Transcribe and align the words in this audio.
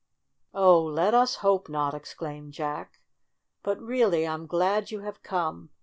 "Oh, 0.55 0.81
let 0.81 1.13
us 1.13 1.35
hope 1.45 1.69
not!" 1.69 1.93
exclaimed 1.93 2.53
Jack. 2.53 3.01
"But, 3.61 3.79
really, 3.79 4.27
I'm 4.27 4.47
glad 4.47 4.89
you 4.89 5.01
have 5.01 5.21
come. 5.21 5.69